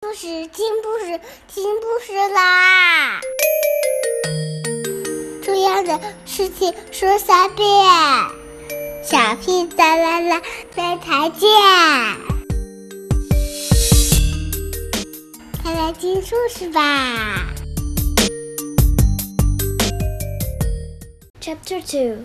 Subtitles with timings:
[0.00, 3.19] 故事，听故事，听故事啦！
[5.43, 7.67] 重要的事情说三遍，
[9.03, 10.41] 小屁哒啦啦，
[10.75, 11.49] 明天见！
[15.61, 17.53] 快来听故事吧。
[21.39, 22.17] Chapter 2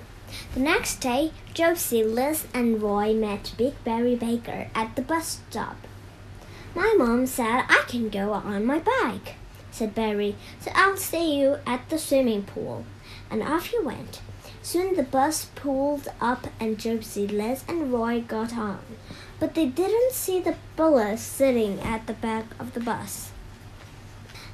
[0.55, 5.77] The next day, Josie, Liz, and Roy met Big Barry Baker at the bus stop.
[6.77, 9.37] My mom said I can go on my bike,
[9.71, 12.85] said Barry, so I'll see you at the swimming pool.
[13.31, 14.21] And off he went.
[14.61, 18.81] Soon the bus pulled up and Josie, Liz, and Roy got on.
[19.41, 23.31] But they didn't see the bullet sitting at the back of the bus.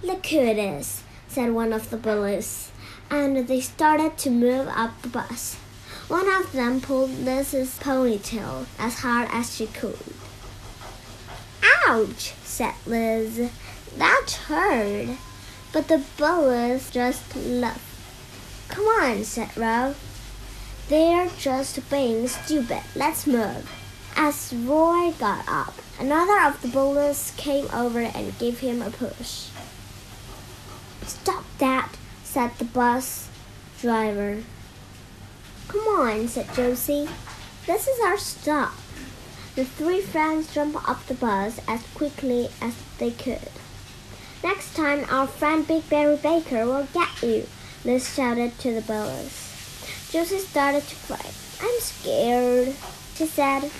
[0.00, 2.70] Look who it is, said one of the bullies
[3.10, 5.56] and they started to move up the bus.
[6.06, 9.98] One of them pulled Liz's ponytail as hard as she could.
[11.86, 13.50] Ouch, said Liz.
[13.96, 15.16] That hurt.
[15.72, 17.80] But the bullies just laughed.
[18.68, 19.96] Come on, said Rob.
[20.88, 22.82] They're just being stupid.
[22.94, 23.70] Let's move.
[24.16, 29.48] As Roy got up, another of the bullies came over and gave him a push.
[31.06, 33.28] Stop that, said the bus
[33.80, 34.42] driver.
[35.68, 37.08] Come on, said Josie.
[37.66, 38.74] This is our stop.
[39.54, 43.50] The three friends jumped up the bus as quickly as they could.
[44.42, 47.46] Next time, our friend Big Barry Baker will get you,
[47.84, 50.08] Liz shouted to the bullies.
[50.10, 51.30] Josie started to cry.
[51.60, 52.74] I'm scared,
[53.14, 53.70] she said.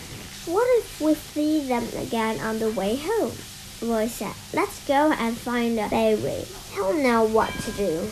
[0.44, 3.32] What if we see them again on the way home?
[3.80, 4.34] Roy said.
[4.52, 6.44] Let's go and find Barry.
[6.74, 8.10] He'll know what to do.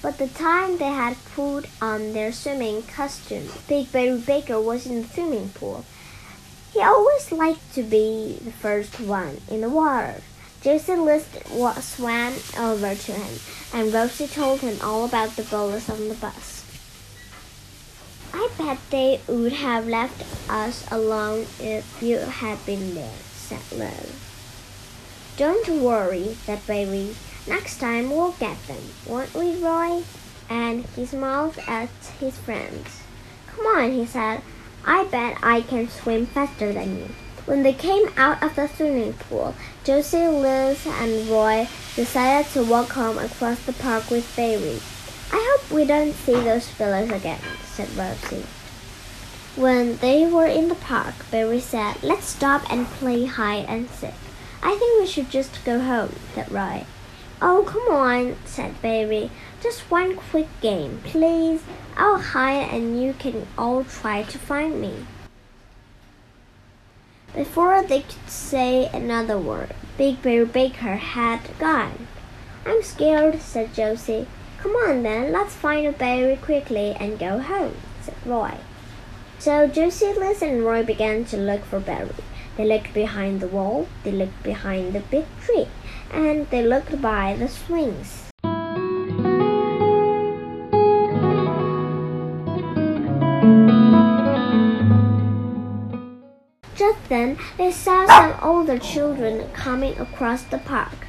[0.00, 5.02] But the time they had put on their swimming costumes, Big Barry Baker was in
[5.02, 5.84] the swimming pool.
[6.72, 10.22] He always liked to be the first one in the water.
[10.60, 11.26] Josie Liz
[11.80, 13.40] swam over to him,
[13.72, 16.64] and Rosie told him all about the bullets on the bus.
[18.32, 24.12] I bet they would have left us alone if you had been there, said Liz.
[25.38, 27.14] Don't worry, said Barry.
[27.46, 30.02] Next time we'll get them, won't we, Roy?
[30.50, 33.04] And he smiled at his friends.
[33.46, 34.42] Come on, he said.
[34.84, 37.08] I bet I can swim faster than you.
[37.46, 39.54] When they came out of the swimming pool,
[39.84, 44.80] Josie, Liz, and Roy decided to walk home across the park with Barry.
[45.30, 48.44] I hope we don't see those fellows again, said Rosie.
[49.54, 54.27] When they were in the park, Barry said, Let's stop and play hide and seek.
[54.62, 56.84] I think we should just go home, said Roy.
[57.40, 59.30] Oh, come on, said Barry.
[59.62, 61.62] Just one quick game, please.
[61.96, 65.06] I'll hide and you can all try to find me.
[67.34, 72.08] Before they could say another word, Big Barry Baker had gone.
[72.66, 74.26] I'm scared, said Josie.
[74.58, 78.54] Come on then, let's find a berry quickly and go home, said Roy.
[79.38, 82.10] So Josie, Liz, and Roy began to look for Barry.
[82.58, 85.68] They looked behind the wall, they looked behind the big tree,
[86.12, 88.32] and they looked by the swings.
[96.74, 101.06] Just then, they saw some older children coming across the park.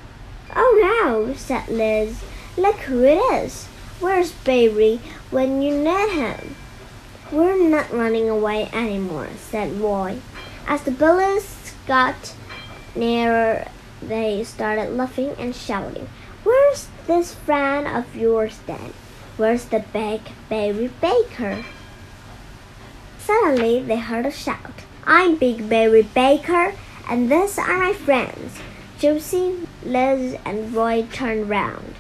[0.56, 2.22] Oh no, said Liz.
[2.58, 3.66] Look who it is.
[4.00, 5.00] Where's Barry
[5.32, 6.56] when you need him?
[7.32, 10.20] We're not running away anymore, said Roy.
[10.70, 12.36] As the bullies got
[12.96, 13.68] nearer,
[14.04, 16.08] they started laughing and shouting.
[16.44, 18.94] Where's this friend of yours then?
[19.36, 21.66] Where's the big Barry Baker?
[23.18, 24.86] Suddenly they heard a shout.
[25.08, 26.76] I'm Big Barry Baker,
[27.10, 28.60] and these are my friends.
[29.00, 31.96] Josie, Liz, and Roy turned round.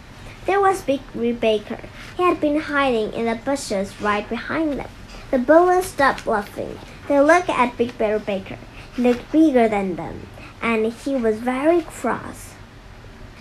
[0.46, 1.80] There was Big Barry Baker.
[2.16, 4.90] He had been hiding in the bushes right behind them.
[5.32, 6.78] The bullies stopped laughing.
[7.10, 8.60] They looked at Big Barry Baker.
[8.96, 10.28] He looked bigger than them,
[10.62, 12.54] and he was very cross.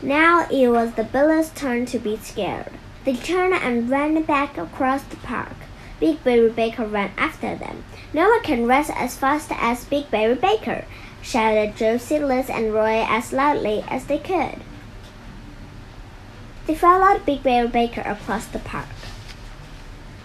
[0.01, 2.73] Now it was the bullies' turn to be scared.
[3.05, 5.53] They turned and ran back across the park.
[6.01, 7.85] Big Barry Baker ran after them.
[8.15, 10.87] No one can run as fast as Big Barry Baker,
[11.21, 14.63] shouted Josie, Liz, and Roy as loudly as they could.
[16.67, 18.89] They followed Big Barry Baker across the park.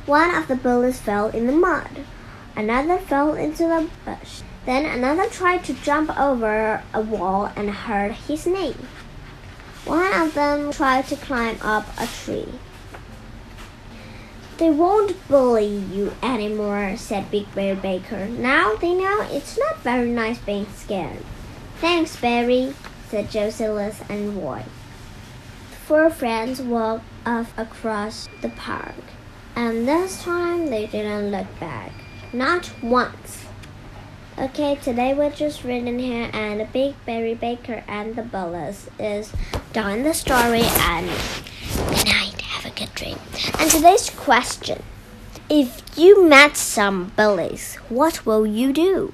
[0.05, 2.05] One of the bullies fell in the mud.
[2.55, 4.41] Another fell into the bush.
[4.65, 8.75] Then another tried to jump over a wall and hurt his knee.
[9.85, 12.53] One of them tried to climb up a tree.
[14.57, 18.27] They won't bully you anymore, said Big Barry Baker.
[18.27, 21.25] Now they know it's not very nice being scared.
[21.81, 22.73] Thanks, Barry,
[23.09, 24.63] said Josephus and Roy.
[25.71, 28.95] The four friends walked off across the park,
[29.55, 31.91] and this time they didn't look back.
[32.33, 33.45] Not once.
[34.39, 39.31] Okay, today we're just reading here, and Big Barry Baker and the Bullies is
[39.71, 41.05] done the story, and
[41.89, 43.19] good night, have a good dream.
[43.59, 44.81] And today's question
[45.47, 49.13] if you met some bullies, what will you do?